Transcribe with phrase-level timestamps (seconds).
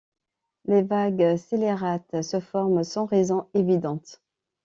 [0.65, 4.19] Les vagues scélérates se forment sans raison évidente.